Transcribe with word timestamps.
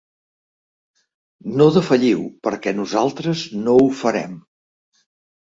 No 1.61 1.67
defalliu 1.75 2.23
perquè 2.49 2.75
nosaltres 2.81 3.45
no 3.69 3.77
ho 3.83 3.87
farem. 4.01 4.35